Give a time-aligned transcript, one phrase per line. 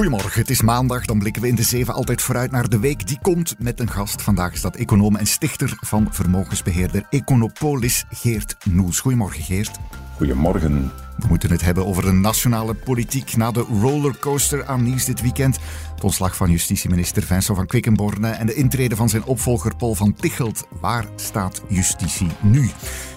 [0.00, 1.04] Goedemorgen, het is maandag.
[1.04, 3.90] Dan blikken we in de zeven altijd vooruit naar de week die komt met een
[3.90, 4.22] gast.
[4.22, 9.00] Vandaag is dat econoom en stichter van vermogensbeheerder Econopolis, Geert Noes.
[9.00, 9.78] Goedemorgen, Geert.
[10.16, 10.90] Goedemorgen.
[11.22, 15.58] We moeten het hebben over de nationale politiek na de rollercoaster aan nieuws dit weekend.
[15.94, 20.14] Het ontslag van justitieminister Vincent van Quickenborne en de intrede van zijn opvolger Paul van
[20.14, 20.66] Tichelt.
[20.80, 22.70] Waar staat justitie nu?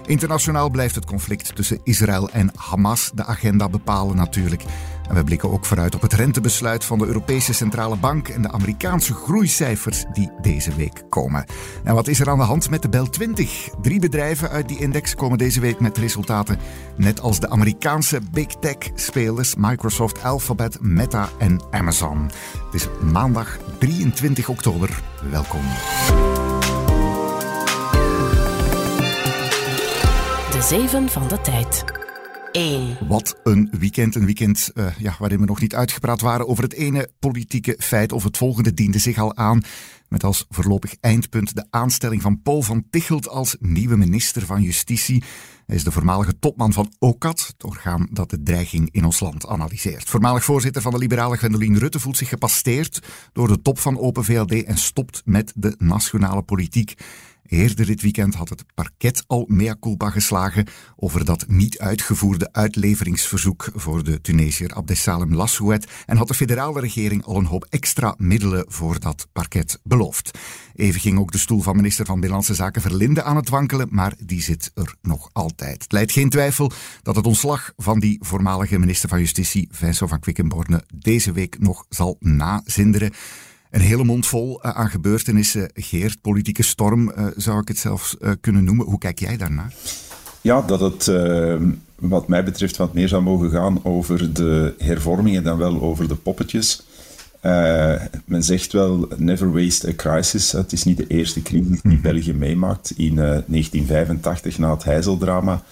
[0.05, 4.63] Internationaal blijft het conflict tussen Israël en Hamas de agenda bepalen natuurlijk.
[5.09, 8.51] En we blikken ook vooruit op het rentebesluit van de Europese Centrale Bank en de
[8.51, 11.45] Amerikaanse groeicijfers die deze week komen.
[11.83, 13.69] En wat is er aan de hand met de Bel 20?
[13.81, 16.59] Drie bedrijven uit die index komen deze week met resultaten,
[16.97, 17.91] net als de Amerikaanse
[18.31, 22.23] big tech spelers Microsoft, Alphabet, Meta en Amazon.
[22.65, 25.01] Het is maandag 23 oktober.
[25.29, 25.61] Welkom.
[30.51, 31.83] De Zeven van de Tijd.
[32.51, 32.97] 1.
[33.07, 34.15] Wat een weekend.
[34.15, 38.11] Een weekend uh, ja, waarin we nog niet uitgepraat waren over het ene politieke feit
[38.11, 39.61] of het volgende diende zich al aan.
[40.07, 45.23] Met als voorlopig eindpunt de aanstelling van Paul van Tichelt als nieuwe minister van Justitie.
[45.65, 49.47] Hij is de voormalige topman van OCAT, het orgaan dat de dreiging in ons land
[49.47, 50.09] analyseert.
[50.09, 52.99] Voormalig voorzitter van de liberale Gwendoline Rutte voelt zich gepasteerd
[53.33, 56.95] door de top van Open VLD en stopt met de nationale politiek.
[57.53, 63.69] Eerder dit weekend had het parket al mea culpa geslagen over dat niet uitgevoerde uitleveringsverzoek
[63.75, 68.65] voor de Tunesiër Abdesalem Lassouet en had de federale regering al een hoop extra middelen
[68.67, 70.37] voor dat parket beloofd.
[70.75, 74.13] Even ging ook de stoel van minister van Binnenlandse Zaken Verlinde aan het wankelen, maar
[74.25, 75.83] die zit er nog altijd.
[75.83, 80.19] Het leidt geen twijfel dat het ontslag van die voormalige minister van Justitie, Vincent van
[80.19, 83.11] Quickenborne, deze week nog zal nazinderen.
[83.73, 85.69] Een hele mond vol eh, aan gebeurtenissen.
[85.73, 88.85] Geert, politieke storm uh, zou ik het zelfs uh, kunnen noemen.
[88.85, 89.73] Hoe kijk jij daarnaar?
[90.41, 91.11] Ja, dat het
[91.95, 96.15] wat mij betreft wat meer zou mogen gaan over de hervormingen dan wel over de
[96.15, 96.85] poppetjes.
[98.25, 100.51] men zegt wel, never waste a crisis.
[100.51, 102.01] Het is niet de eerste crisis die mhm.
[102.01, 102.93] België meemaakt.
[102.97, 105.63] In 1985, na het Heizeldrama,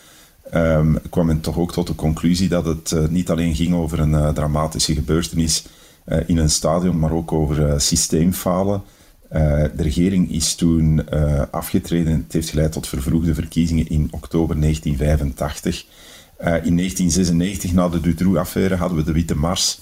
[0.53, 4.34] um, kwam men toch ook tot de conclusie dat het niet alleen ging over een
[4.34, 5.66] dramatische gebeurtenis
[6.06, 8.81] eh, in een stadion, maar ook over eh, systeemfalen.
[9.34, 9.39] Uh,
[9.75, 11.09] de regering is toen
[11.51, 12.13] afgetreden.
[12.13, 15.85] Het heeft geleid tot vervroegde verkiezingen in oktober 1985.
[15.85, 19.79] Uh, in 1996, na de Dutroux-affaire, hadden we de Witte Mars.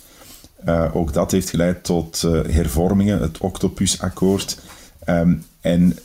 [0.93, 4.59] ook dat heeft geleid tot hervormingen, het Octopus-akkoord.
[5.05, 5.97] Um, en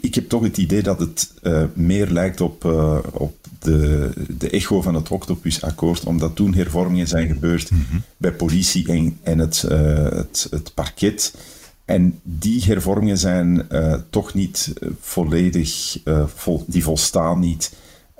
[0.00, 1.32] ik heb toch het idee dat het
[1.74, 2.64] meer lijkt op,
[3.12, 7.96] op de, de echo van het Octopus-akkoord, omdat toen hervormingen zijn gebeurd mhm.
[8.16, 11.34] bij politie en, en het, uh, het, het parket.
[11.84, 13.66] En die hervormingen zijn
[14.10, 15.98] toch niet volledig,
[16.34, 17.72] vol, die volstaan niet.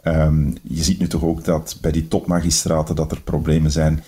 [0.05, 4.05] Um, je ziet nu toch ook dat bij die topmagistraten dat er problemen zijn.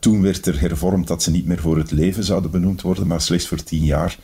[0.00, 3.20] toen werd er hervormd dat ze niet meer voor het leven zouden benoemd worden, maar
[3.20, 4.18] slechts voor tien jaar.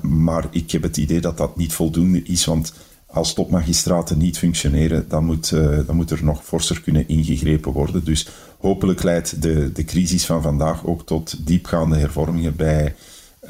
[0.00, 2.72] Maar ik heb het idee dat dat niet voldoende is, want
[3.06, 8.04] als topmagistraten niet functioneren, dan moet, uh, dan moet er nog forser kunnen ingegrepen worden.
[8.04, 12.94] Dus hopelijk leidt de, de crisis van vandaag ook tot diepgaande hervormingen bij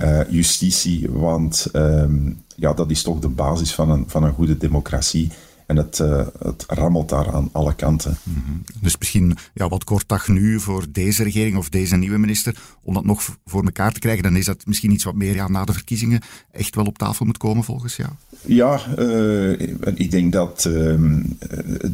[0.00, 4.56] uh, justitie, want um, ja, dat is toch de basis van een, van een goede
[4.56, 5.30] democratie.
[5.68, 8.18] En het, uh, het rammelt daar aan alle kanten.
[8.22, 8.62] Mm -hmm.
[8.80, 12.94] Dus misschien ja, wat kort dag nu voor deze regering of deze nieuwe minister, om
[12.94, 15.64] dat nog voor elkaar te krijgen, dan is dat misschien iets wat meer ja, na
[15.64, 16.20] de verkiezingen
[16.52, 18.10] echt wel op tafel moet komen volgens jou?
[18.44, 19.60] Ja, uh,
[19.94, 20.74] ik denk dat uh,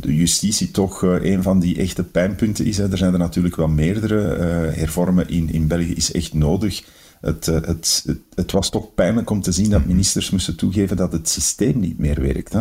[0.00, 2.76] de justitie toch uh, een van die echte pijnpunten is.
[2.76, 2.90] Hè.
[2.90, 4.20] Er zijn er natuurlijk wel meerdere.
[4.74, 6.82] hervormen in, in België is echt nodig.
[7.20, 7.66] Het, het,
[8.06, 11.80] het, het, was toch pijnlijk om te zien dat ministers moesten toegeven dat het systeem
[11.80, 12.52] niet meer werkt.
[12.52, 12.60] Hè.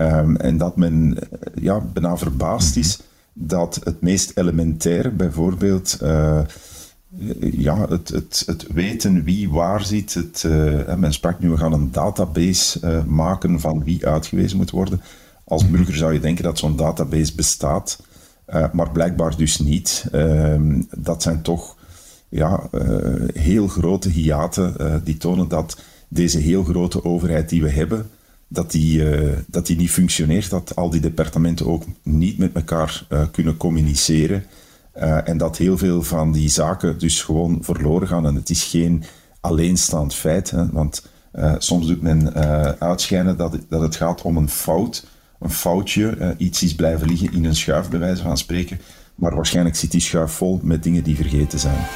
[0.00, 1.16] Um, en dat men
[1.54, 3.00] ja, bijna verbaasd is
[3.32, 6.40] dat het meest elementaire, bijvoorbeeld uh,
[7.40, 10.14] ja, het, het, het weten wie waar zit.
[10.14, 14.70] Het, uh, men sprak nu, we gaan een database uh, maken van wie uitgewezen moet
[14.70, 15.00] worden.
[15.44, 15.72] Als mhm.
[15.72, 18.02] burger zou je denken dat zo'n database bestaat,
[18.72, 20.04] maar blijkbaar dus niet.
[20.12, 21.76] Ehm, dat zijn toch
[22.28, 22.68] ja,
[23.32, 28.10] heel grote hiaten die tonen dat deze heel grote overheid die we hebben,
[28.52, 33.06] dat die, uh, dat die niet functioneert, dat al die departementen ook niet met elkaar
[33.08, 34.44] uh, kunnen communiceren
[34.96, 38.26] uh, en dat heel veel van die zaken dus gewoon verloren gaan.
[38.26, 39.04] En het is geen
[39.40, 41.06] alleenstaand feit, hè, want
[41.58, 42.34] soms doet men
[42.80, 45.06] uitschijnen dat dat het gaat om een fout,
[45.40, 48.80] een foutje, iets is blijven liggen in een schuif, bij wijze van spreken.
[49.14, 51.86] Maar waarschijnlijk zit die schuif vol met dingen die vergeten zijn.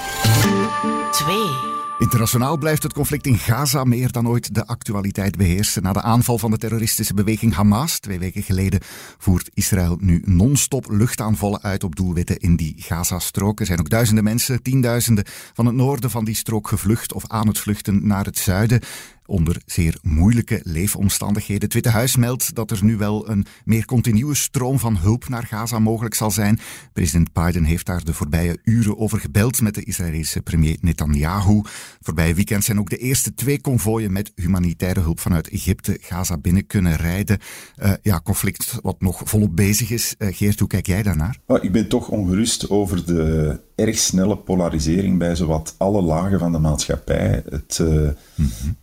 [1.12, 1.73] 2.
[1.98, 5.82] Internationaal blijft het conflict in Gaza meer dan ooit de actualiteit beheersen.
[5.82, 8.80] Na de aanval van de terroristische beweging Hamas twee weken geleden
[9.18, 13.60] voert Israël nu non-stop luchtaanvallen uit op doelwitten in die Gaza-strook.
[13.60, 17.48] Er zijn ook duizenden mensen, tienduizenden van het noorden van die strook gevlucht of aan
[17.48, 18.80] het vluchten naar het zuiden
[19.26, 21.62] onder zeer moeilijke leefomstandigheden.
[21.64, 25.46] Het Witte Huis meldt dat er nu wel een meer continue stroom van hulp naar
[25.46, 26.58] Gaza mogelijk zal zijn.
[26.92, 31.62] President Biden heeft daar de voorbije uren over gebeld met de Israëlische premier Netanyahu.
[32.00, 36.66] Voorbije weekend zijn ook de eerste twee konvooien met humanitaire hulp vanuit Egypte Gaza binnen
[36.66, 37.38] kunnen rijden.
[37.82, 40.14] Uh, ja, conflict wat nog volop bezig is.
[40.18, 41.38] Uh, Geert, hoe kijk jij daarnaar?
[41.60, 46.58] ik ben toch ongerust over de erg snelle polarisering bij zowat alle lagen van de
[46.58, 47.42] maatschappij.
[47.48, 48.08] Het, uh,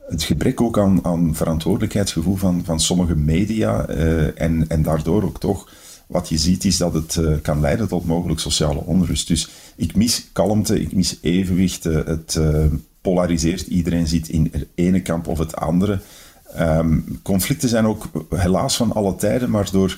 [0.10, 5.40] het gebrek ook aan, aan verantwoordelijkheidsgevoel van, van sommige media uh, en, en daardoor ook
[5.40, 5.70] toch
[6.08, 9.28] wat je ziet is dat het uh, kan leiden tot mogelijk sociale onrust.
[9.28, 11.84] Dus ik mis kalmte, ik mis evenwicht.
[11.84, 12.40] het
[13.02, 16.00] polariseert, iedereen zit in het ene kamp of het andere.
[16.60, 19.98] Um, conflicten zijn ook helaas van alle tijden, maar door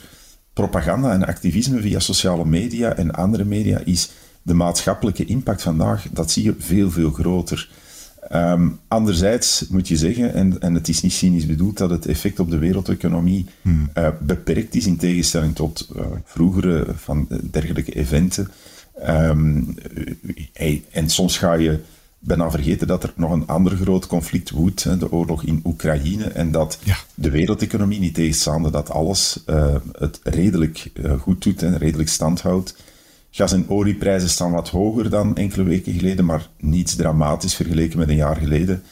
[0.53, 6.31] propaganda en activisme via sociale media en andere media is de maatschappelijke impact vandaag, dat
[6.31, 7.69] zie je veel, veel groter.
[8.35, 12.39] Um, anderzijds moet je zeggen, en, en het is niet cynisch bedoeld, dat het effect
[12.39, 13.89] op de wereldeconomie hmm.
[13.97, 18.51] uh, beperkt is in tegenstelling tot uh, vroegere van dergelijke eventen.
[19.07, 19.75] Um,
[20.53, 21.79] hey, en soms ga je
[22.19, 26.25] bijna vergeten dat er nog een ander groot conflict woedt, hè, de oorlog in Oekraïne,
[26.25, 26.97] en dat ja.
[27.15, 32.75] de wereldeconomie, niet tegenstaande dat alles uh, het redelijk goed doet en redelijk stand houdt,
[33.35, 38.09] Gas- en olieprijzen staan wat hoger dan enkele weken geleden, maar niets dramatisch vergeleken met
[38.09, 38.83] een jaar geleden.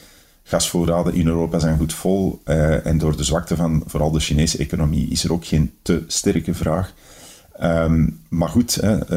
[0.42, 4.58] Gasvoorraden in Europa zijn goed vol uh, en door de zwakte van vooral de Chinese
[4.58, 6.92] economie is er ook geen te sterke vraag.
[7.62, 9.08] Um, maar goed, hè, uh,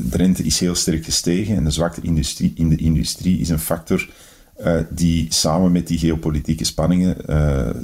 [0.00, 3.58] de rente is heel sterk gestegen en de zwakte industrie, in de industrie is een
[3.58, 4.08] factor
[4.60, 7.16] uh, die samen met die geopolitieke spanningen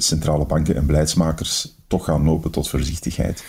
[0.01, 3.43] centrale banken en beleidsmakers toch gaan lopen tot voorzichtigheid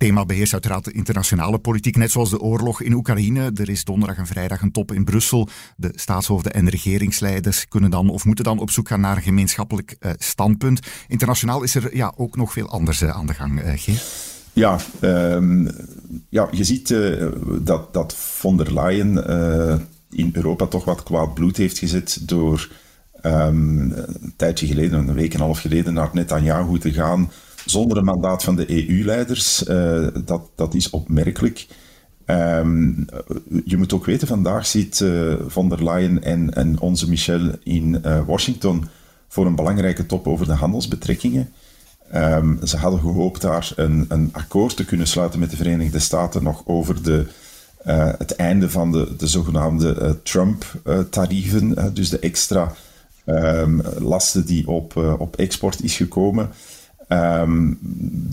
[0.00, 3.50] thema beheerst uiteraard de internationale politiek, net zoals de oorlog in Oekraïne.
[3.54, 5.48] Er is donderdag en vrijdag een top in Brussel.
[5.76, 9.96] De staatshoofden en regeringsleiders kunnen dan of moeten dan op zoek gaan naar een gemeenschappelijk
[10.00, 10.80] uh, standpunt.
[11.08, 13.96] Internationaal is er ja, ook nog veel anders uh, aan de gang, uh.
[14.52, 15.68] Ja, um,
[16.28, 16.94] ja, je ziet
[17.60, 19.14] dat, dat von der Leyen
[20.10, 22.70] in Europa toch wat kwaad bloed heeft gezet door
[23.22, 27.30] um, een tijdje geleden, een week en een half geleden, naar Netanyahu te gaan
[27.70, 29.68] zonder een mandaat van de EU-leiders.
[29.68, 31.66] Uh, dat, dat is opmerkelijk.
[32.26, 33.06] Um,
[33.64, 38.02] je moet ook weten, vandaag zit uh, von der Leyen en, en onze Michel in
[38.04, 38.88] uh, Washington
[39.28, 41.52] voor een belangrijke top over de handelsbetrekkingen.
[42.14, 46.42] Um, ze hadden gehoopt daar een, een, akkoord te kunnen sluiten met de Verenigde Staten
[46.42, 47.26] nog over de,
[48.18, 52.72] het einde van de, de zogenaamde Trump-tarieven, dus de extra
[53.26, 56.50] um, lasten die op, op export is gekomen.
[57.12, 57.78] Um,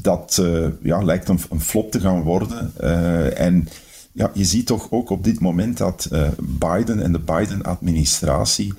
[0.01, 2.71] dat uh, ja, lijkt een, een, flop te gaan worden.
[2.81, 3.67] Uh, en
[4.11, 8.73] ja, je ziet toch ook op dit moment dat uh, Biden en de Biden-administratie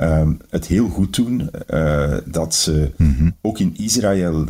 [0.00, 1.50] um, het heel goed doen.
[2.24, 3.34] dat ze mm -hmm.
[3.40, 4.44] ook in Israël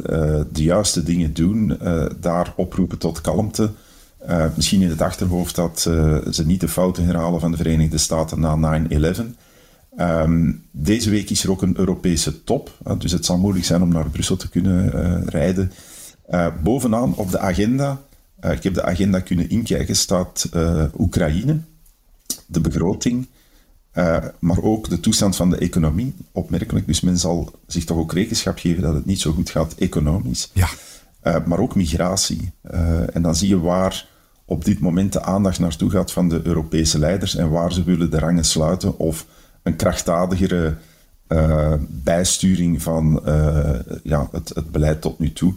[0.53, 1.79] de juiste dingen doen,
[2.21, 3.71] daar oproepen tot kalmte.
[4.55, 5.81] misschien in het achterhoofd dat
[6.31, 9.21] ze niet de fouten herhalen van de Verenigde Staten na 9-11.
[9.97, 13.89] Um, deze week is er ook een Europese top, dus het zal moeilijk zijn om
[13.89, 15.73] naar Brussel te kunnen uh, rijden.
[16.31, 18.01] Uh, bovenaan op de agenda,
[18.45, 20.49] uh, ik heb de agenda kunnen inkijken, staat
[20.99, 21.59] Oekraïne,
[22.47, 23.27] de begroting,
[24.39, 26.15] maar ook de toestand van de economie.
[26.33, 29.75] Opmerkelijk, dus men zal zich toch ook rekenschap geven dat het niet zo goed gaat
[29.75, 30.51] economisch.
[30.53, 30.69] Ja.
[31.47, 32.53] maar ook migratie.
[33.13, 34.09] en dan zie je waar
[34.45, 38.11] op dit moment de aandacht naartoe gaat van de Europese leiders en waar ze willen
[38.11, 39.27] de rangen sluiten of
[39.65, 40.77] een krachtdadigere
[41.29, 43.71] uh, bijsturing van uh,
[44.03, 45.55] ja, het, het, beleid tot nu toe.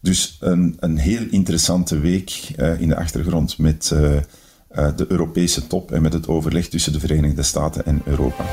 [0.00, 3.88] Dus een, een heel interessante week uh, in de achtergrond met
[4.96, 8.44] de Europese top en met het overleg tussen de Verenigde Staten en Europa.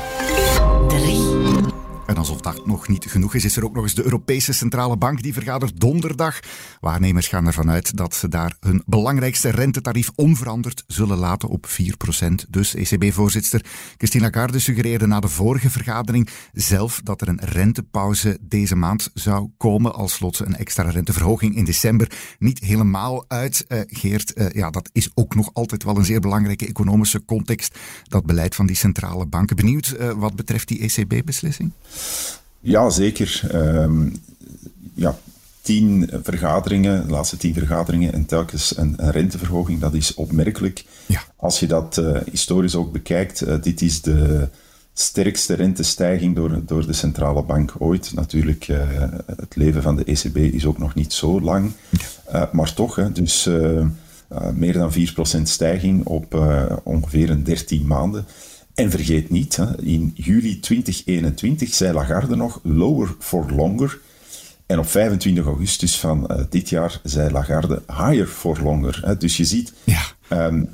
[2.06, 4.96] En alsof dat nog niet genoeg is, is er ook nog eens de Europese Centrale
[4.96, 6.40] Bank die vergadert donderdag.
[6.80, 12.26] Waarnemers gaan ervan uit dat ze daar hun belangrijkste rentetarief onveranderd zullen laten op 4%.
[12.48, 13.64] Dus ECB-voorzitter
[13.96, 19.50] Christine Lagarde suggereerde na de vorige vergadering zelf dat er een rentepauze deze maand zou
[19.56, 19.94] komen.
[19.94, 23.64] Als slot een extra renteverhoging in december niet helemaal uit.
[23.86, 27.78] Geert, uh, ja, dat is ook nog altijd wel een zeer belangrijke economische context.
[28.02, 29.56] Dat beleid van die centrale banken.
[29.56, 31.72] Benieuwd uh, wat betreft die ECB-beslissing?
[32.60, 33.42] Ja, zeker.
[33.54, 34.22] Um,
[34.94, 35.16] ja,
[35.66, 40.84] tien vergaderingen, de laatste tien vergaderingen en telkens een, een renteverhoging, dat is opmerkelijk.
[41.06, 41.22] Ja.
[41.36, 44.48] Als je dat uh, historisch ook bekijkt, uh, dit is de
[44.92, 48.14] sterkste rentestijging door, door de centrale bank ooit.
[48.14, 48.78] Natuurlijk, uh,
[49.36, 51.72] het leven van de ECB is ook nog niet zo lang,
[52.52, 53.48] maar toch, hè, dus
[54.54, 56.34] meer dan 4% stijging op
[56.82, 58.26] ongeveer een 13 maanden.
[58.76, 63.98] En vergeet niet, hè, in juli 2021 zei Lagarde nog lower for longer.
[64.66, 69.00] En op 25 augustus van uh, dit jaar zei Lagarde higher for longer.
[69.04, 69.16] Hè.
[69.16, 70.00] Dus je ziet, ja.
[70.46, 70.68] Um,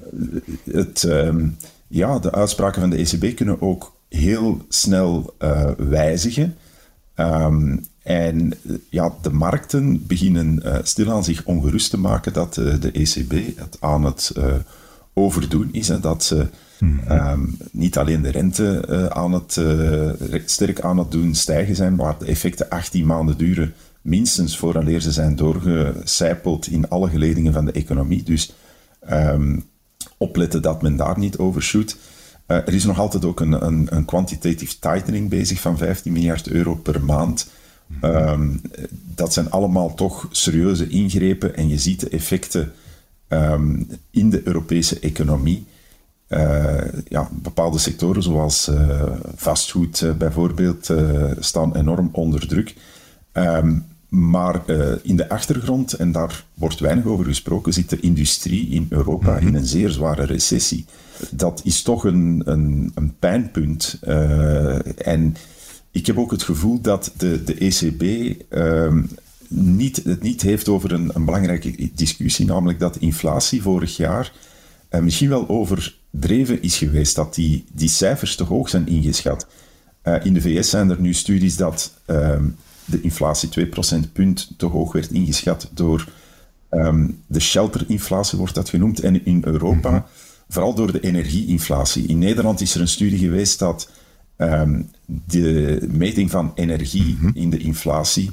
[0.71, 1.57] het, um,
[1.89, 6.57] ja, de uitspraken van de ECB kunnen ook heel snel uh, wijzigen.
[7.17, 8.53] Um, en
[8.91, 14.05] ja, de markten beginnen uh, stilaan zich ongerust te maken dat de ECB het aan
[14.05, 14.33] het
[15.15, 15.87] overdoen is.
[15.87, 16.47] Dat ze
[17.11, 20.11] um, niet alleen de rente uh, aan het, uh,
[20.45, 25.13] sterk aan het doen stijgen zijn, maar de effecten 18 maanden duren minstens vooraleer ze
[25.13, 28.23] zijn doorgecijpeld in alle geledingen van de economie.
[28.23, 28.55] Dus
[29.11, 29.65] um,
[30.17, 31.97] opletten dat men daar niet overshoot.
[32.47, 36.49] Uh, er is nog altijd ook een, een, een, quantitative tightening bezig van 15 miljard
[36.49, 37.51] euro per maand.
[38.03, 42.73] Um, dat zijn allemaal toch serieuze ingrepen en je ziet de effecten
[43.33, 45.65] um, in de Europese economie.
[46.29, 49.03] Uh, ja, bepaalde sectoren zoals uh,
[49.35, 50.91] vastgoed uh, bijvoorbeeld
[51.39, 52.75] staan enorm onder druk.
[53.33, 54.63] Um, maar
[55.03, 59.55] in de achtergrond, en daar wordt weinig over gesproken, zit de industrie in Europa in
[59.55, 60.85] een zeer zware recessie.
[61.31, 63.99] Dat is toch een, een, een pijnpunt.
[64.97, 65.37] en
[65.91, 68.03] ik heb ook het gevoel dat de, de ECB
[68.55, 69.09] um,
[69.55, 74.33] niet, het niet heeft over een, een belangrijke discussie, namelijk dat inflatie vorig jaar
[75.01, 79.47] misschien wel overdreven is geweest, dat die, die cijfers te hoog zijn ingeschat.
[80.05, 82.41] Uh, in de VS zijn er nu studies dat uh,
[82.85, 86.09] de inflatie 2 procentpunt te hoog werd ingeschat door
[86.71, 89.01] um, de shelterinflatie, wordt dat genoemd.
[89.01, 90.05] En in Europa, mm -hmm.
[90.49, 92.07] vooral door de energieinflatie.
[92.07, 93.91] In Nederland is er een studie geweest dat
[94.37, 94.91] um,
[95.25, 97.31] de meting van energie mm -hmm.
[97.35, 98.31] in de inflatie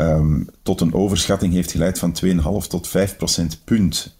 [0.00, 4.16] um, tot een overschatting heeft geleid van 2,5 tot 5 procentpunt.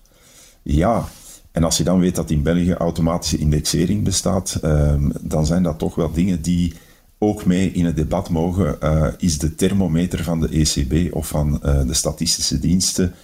[0.63, 1.09] Ja,
[1.53, 5.79] en als je dan weet dat in België automatische indexering bestaat, um, dan zijn dat
[5.79, 6.75] toch wel dingen die
[7.19, 8.77] ook mee in het debat mogen.
[8.83, 13.15] Uh, is de thermometer van de ECB of van uh, de statistische diensten,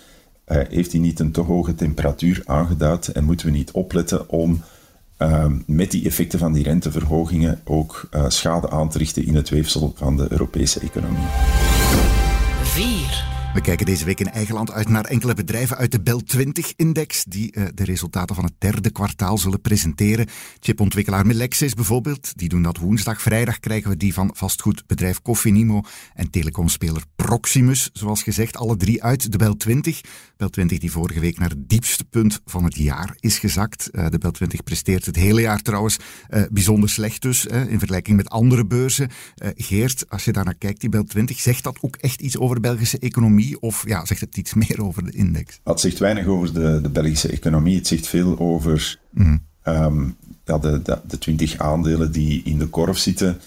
[0.49, 4.63] uh, heeft hij niet een te hoge temperatuur aangeduid en moeten we niet opletten om
[5.17, 9.93] ehm, met die effecten van die renteverhogingen ook schade aan te richten in het weefsel
[9.97, 11.74] van de Europese economie.
[12.75, 13.34] 4.
[13.55, 17.23] We kijken deze week in eigen land uit naar enkele bedrijven uit de Bel 20-index
[17.29, 20.27] die uh, de resultaten van het derde kwartaal zullen presenteren.
[20.61, 23.23] Chipontwikkelaar Melexis bijvoorbeeld, die doen dat woensdag.
[23.23, 25.83] Vrijdag krijgen we die van vastgoedbedrijf Cofinimo
[26.15, 28.57] en telecomspeler Proximus, zoals gezegd.
[28.57, 30.01] Alle drie uit de Bel 20.
[30.37, 33.89] Bel 20 die vorige week naar het diepste punt van het jaar is gezakt.
[33.93, 35.97] Uh, de Bel 20 presteert het hele jaar trouwens
[36.31, 39.11] uh, bijzonder slecht dus, in vergelijking met andere beurzen.
[39.57, 42.99] Geert, als je daarnaar kijkt, die Bel 20, zegt dat ook echt iets over Belgische
[42.99, 43.44] economie?
[43.61, 45.61] Of ja, zegt het iets meer over de index?
[45.65, 47.77] Het zegt weinig over de, de Belgische economie.
[47.77, 49.41] Het zegt veel over mm.
[49.65, 53.41] um, ja, de, de, de 20 aandelen die in de korf zitten.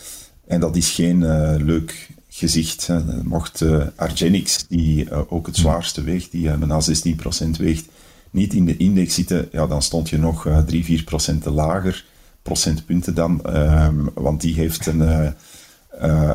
[0.47, 2.87] En dat is geen uh, leuk gezicht.
[2.87, 3.23] Hè.
[3.23, 5.65] Mocht uh, Argenix, die uh, ook het mhm.
[5.65, 7.85] zwaarste weegt, die bijna 16% weegt,
[8.31, 11.05] niet in de index zitten, ja, dan stond je nog 3, 4%
[11.41, 12.05] te lager.
[12.41, 13.55] Procentpunten dan.
[13.55, 15.33] Um, want die heeft een,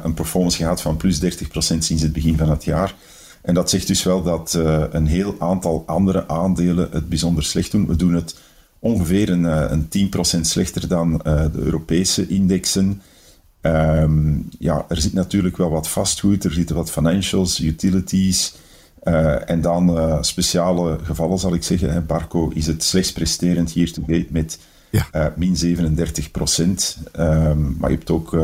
[0.05, 1.25] een performance gehad van plus 30%
[1.59, 2.95] sinds het begin van het jaar.
[3.43, 7.71] En dat zegt dus wel dat uh, een heel aantal andere aandelen het bijzonder slecht
[7.71, 7.87] doen.
[7.87, 8.37] We doen het
[8.79, 9.89] ongeveer een, uh, een
[10.37, 13.03] 10% slechter dan uh, de Europese indexen.
[13.61, 18.55] Um, ja, er zit natuurlijk wel wat vastgoed, er zitten wat financials, utilities.
[19.47, 21.93] en dan speciale gevallen zal ik zeggen.
[21.93, 22.01] Hè.
[22.01, 24.59] Barco is het slechts presterend hier to date met
[24.91, 25.33] ja.
[25.37, 26.31] min 37
[27.19, 28.37] Um, maar je hebt ook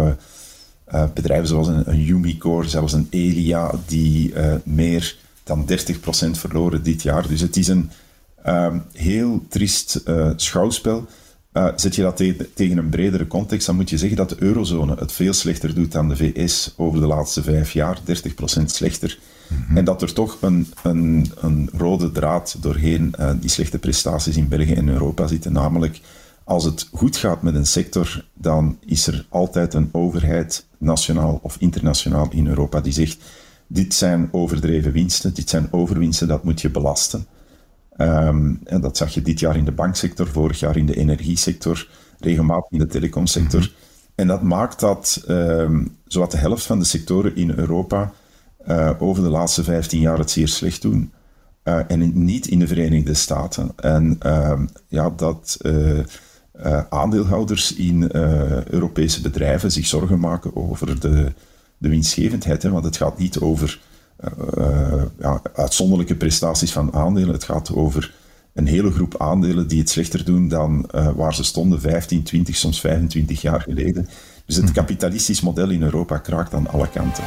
[0.95, 6.83] uh, bedrijven zoals een, een Umicore, zelfs een Elia, die uh, meer dan 30% verloren
[6.83, 7.29] dit jaar.
[7.29, 7.91] Dus het is een
[8.47, 11.07] um, heel triest uh, schouwspel.
[11.77, 14.97] zet je dat te tegen een bredere context, dan moet je zeggen dat de eurozone
[14.99, 19.19] het veel slechter doet dan de VS over de laatste vijf jaar, 30% slechter.
[19.49, 19.77] Mm -hmm.
[19.77, 24.75] En dat er toch een, een, een rode draad doorheen die slechte prestaties in België
[24.75, 26.01] en Europa zitten, namelijk
[26.49, 31.57] als het goed gaat met een sector, dan is er altijd een overheid, nationaal of
[31.59, 33.19] internationaal in Europa, die zegt:
[33.67, 37.27] dit zijn overdreven winsten, dit zijn overwinsten, dat moet je belasten.
[37.97, 41.89] Um, en dat zag je dit jaar in de banksector, vorig jaar in de energiesector,
[42.19, 43.73] regelmatig in de telecomsector.
[44.15, 48.13] En dat maakt dat uh, zowat de helft van de sectoren in Europa
[48.69, 51.13] uh, over de laatste 15 jaar het zeer slecht doen.
[51.65, 53.73] Uh, en niet in de Verenigde Staten.
[53.77, 55.59] En ehm, ja, dat
[56.89, 58.11] aandeelhouders in
[58.71, 61.33] Europese bedrijven zich zorgen maken over de,
[61.79, 62.63] de winstgevendheid.
[62.63, 63.81] Hè, want het gaat niet over
[65.19, 67.33] ja, uitzonderlijke prestaties van aandelen.
[67.33, 68.15] Het gaat over
[68.55, 72.81] een hele groep aandelen die het slechter doen dan waar ze stonden 15, 20, soms
[72.81, 74.09] 25 jaar geleden.
[74.47, 74.75] Dus het mhm.
[74.75, 77.25] kapitalistisch model in Europa kraakt aan alle kanten.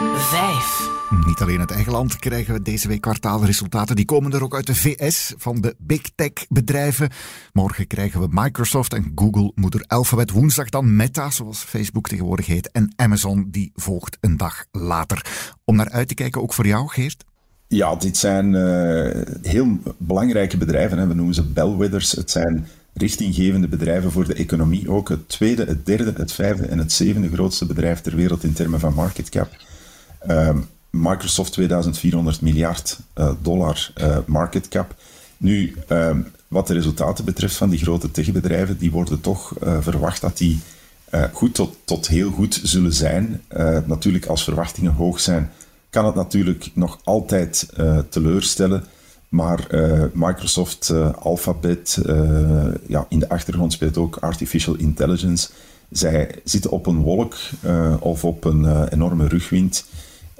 [0.00, 0.90] Vijf.
[1.26, 3.96] Niet alleen uit eigen land krijgen we deze week kwartaalresultaten.
[3.96, 7.08] Die komen er ook uit de VS van de big tech bedrijven.
[7.52, 10.30] Morgen krijgen we Microsoft en Google, moeder Alphabet.
[10.30, 12.70] Woensdag dan Meta, zoals Facebook tegenwoordig heet.
[12.70, 15.26] En Amazon, die volgt een dag later.
[15.64, 17.24] Om naar uit te kijken, ook voor jou, Geert?
[17.68, 20.98] Ja, dit zijn uh, heel belangrijke bedrijven.
[20.98, 21.06] Hè.
[21.06, 22.12] We noemen ze bellwethers.
[22.12, 24.90] Het zijn richtinggevende bedrijven voor de economie.
[24.90, 28.52] Ook het tweede, het derde, het vijfde en het zevende grootste bedrijf ter wereld in
[28.52, 29.50] termen van market cap.
[30.28, 30.56] Uh,
[30.90, 34.94] Microsoft 2400 miljard uh, dollar uh, market cap.
[35.36, 40.38] Nu, ehm, wat de resultaten betreft van die grote techbedrijven, die worden toch verwacht dat
[40.38, 40.60] die
[41.32, 43.42] goed tot, tot heel goed zullen zijn.
[43.84, 45.50] natuurlijk, als verwachtingen hoog zijn,
[45.90, 47.68] kan het natuurlijk nog altijd
[48.08, 48.84] teleurstellen.
[49.28, 49.66] Maar
[50.12, 51.98] Microsoft, Alphabet,
[52.86, 55.48] ja, in de achtergrond speelt ook artificial intelligence.
[55.90, 57.36] Zij zitten op een wolk
[58.00, 59.84] of op een enorme rugwind.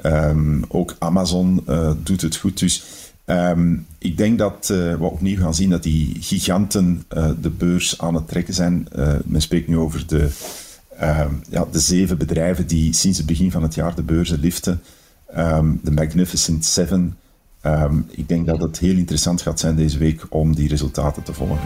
[0.07, 1.65] Um, ook Amazon
[2.03, 2.59] doet het goed.
[2.59, 2.85] Dus
[3.27, 7.05] um, ik denk dat we opnieuw gaan zien dat die giganten
[7.41, 8.89] de beurs aan het trekken zijn.
[9.25, 10.29] men spreekt nu over de,
[10.99, 14.83] ehm, ja, de zeven bedrijven die sinds het begin van het jaar de beurzen liften.
[15.83, 17.17] De Magnificent Seven.
[18.11, 21.59] Ik denk dat het heel interessant gaat zijn deze week om die resultaten te volgen.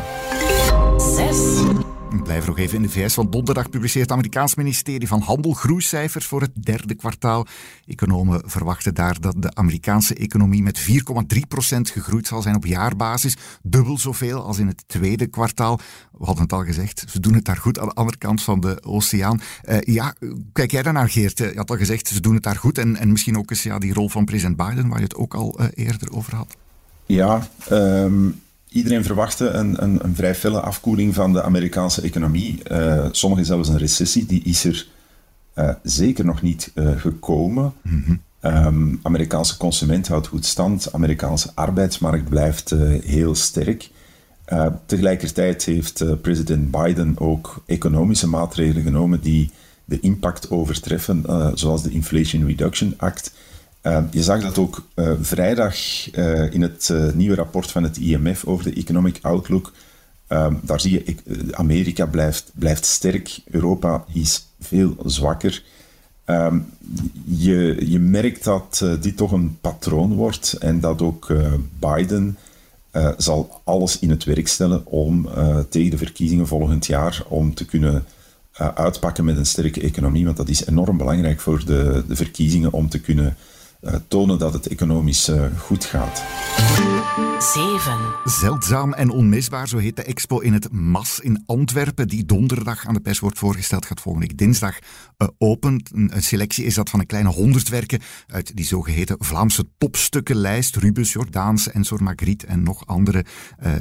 [0.96, 1.87] Zes.
[2.08, 6.26] Blijf nog even in de VS, want donderdag publiceert het Amerikaans ministerie van Handel groeicijfers
[6.26, 7.46] voor het derde kwartaal.
[7.86, 13.36] Economen verwachten daar dat de Amerikaanse economie met 4,3% gegroeid zal zijn op jaarbasis.
[13.62, 15.80] Dubbel zoveel als in het tweede kwartaal.
[16.12, 18.60] We hadden het al gezegd, ze doen het daar goed aan de andere kant van
[18.60, 19.40] de oceaan.
[19.64, 20.14] Uh, ja,
[20.52, 21.38] kijk jij daarnaar Geert?
[21.38, 22.78] Je had al gezegd, ze doen het daar goed.
[22.78, 25.34] En, en misschien ook eens ja, die rol van president Biden, waar je het ook
[25.34, 26.56] al uh, eerder over had.
[27.06, 32.60] Ja, um iedereen verwachtte een, een, een, vrij felle afkoeling van de Amerikaanse economie.
[32.72, 34.86] Uh, sommigen zelfs een recessie, die is er
[35.54, 37.72] uh, zeker nog niet uh, gekomen.
[37.82, 38.20] Mm -hmm.
[38.66, 42.70] um, Amerikaanse consument houdt goed stand, Amerikaanse arbeidsmarkt blijft
[43.04, 43.90] heel sterk.
[44.86, 49.50] tegelijkertijd heeft president Biden ook economische maatregelen genomen die
[49.84, 53.32] de impact overtreffen, zoals de Inflation Reduction Act.
[53.88, 55.76] Uh, je zag dat ook uh, vrijdag
[56.14, 59.72] uh, in het nieuwe rapport van het IMF over de Economic Outlook.
[60.26, 61.16] Ehm, daar zie je,
[61.50, 65.62] Amerika blijft, blijft sterk, Europa is veel zwakker.
[66.26, 66.66] Um,
[67.24, 71.32] je, je merkt dat dit toch een patroon wordt en dat ook
[71.78, 72.38] Biden
[73.16, 75.28] zal alles in het werk stellen om
[75.68, 78.04] tegen de verkiezingen volgend jaar om te kunnen
[78.52, 80.24] uitpakken met een sterke economie.
[80.24, 83.36] Want dat is enorm belangrijk voor de, de verkiezingen om te kunnen
[84.08, 86.22] tonen dat het economisch uh, goed gaat.
[87.38, 87.98] 7.
[88.24, 92.94] Zeldzaam en onmisbaar, zo heet de expo in het MAS in Antwerpen, die donderdag aan
[92.94, 94.78] de pers wordt voorgesteld, gaat volgende week dinsdag
[95.18, 95.84] uh, open.
[95.92, 100.76] Een, een, selectie is dat van een kleine honderd werken uit die zogeheten Vlaamse topstukkenlijst.
[100.76, 103.24] Rubens, Jordaans, Ensor Magritte en nog andere.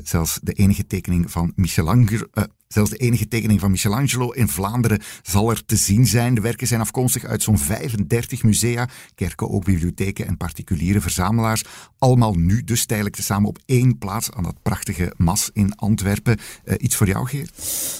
[0.03, 2.25] zelfs de enige tekening van Michelangelo,
[2.67, 6.35] Zelfs de enige tekening van Michelangelo in Vlaanderen zal er te zien zijn.
[6.35, 11.63] De werken zijn afkomstig uit zo'n 35 musea, kerken, ook bibliotheken en particuliere verzamelaars.
[11.97, 16.37] Allemaal nu dus tijdelijk tezamen op één plaats aan dat prachtige mas in Antwerpen.
[16.65, 17.51] Uh, iets voor jou, Geert?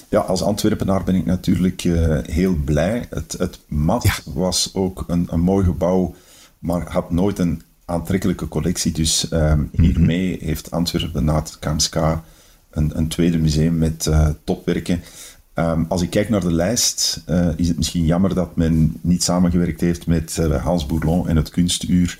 [0.08, 3.06] Ja, als Antwerpenaar ben ik natuurlijk uh, heel blij.
[3.10, 4.32] Het, het mas ja.
[4.32, 6.14] was ook een, een mooi gebouw,
[6.58, 8.92] maar had nooit een aantrekkelijke collectie.
[8.92, 10.46] Dus uh, hiermee mm -hmm.
[10.46, 11.96] heeft Antwerpen na het KMSK
[12.78, 15.02] een, een tweede museum met uh, topwerken.
[15.54, 19.22] Um, als ik kijk naar de lijst, uh, is het misschien jammer dat men niet
[19.22, 22.18] samengewerkt heeft met uh, Hans Bourlon en het Kunstuur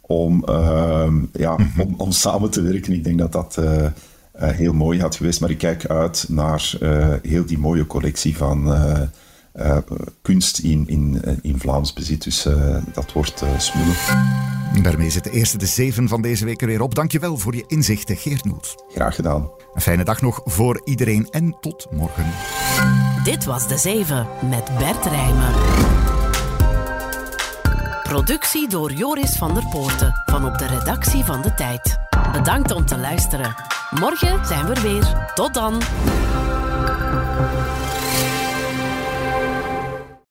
[0.00, 1.80] om, uh, ja, mhm.
[1.80, 2.92] om, om, samen te werken.
[2.92, 3.58] Ik denk dat dat
[4.38, 6.72] heel mooi had geweest, maar ik kijk uit naar
[7.22, 8.74] heel die mooie collectie van
[10.22, 12.24] kunst in, in, in Vlaams bezit.
[12.24, 12.46] Dus
[12.92, 14.59] dat wordt smullen.
[14.82, 16.94] Daarmee zit de eerste de zeven van deze week er weer op.
[16.94, 18.76] Dankjewel voor je inzichten, Geert Noels.
[18.88, 19.50] Graag gedaan.
[19.74, 22.26] Een fijne dag nog voor iedereen en tot morgen.
[23.24, 25.52] Dit was de zeven met Bert Rijmen.
[28.02, 31.98] Productie door Joris van der Poorten van op de redactie van De Tijd.
[32.32, 33.54] Bedankt om te luisteren.
[33.90, 35.30] Morgen zijn we er weer.
[35.34, 35.82] Tot dan.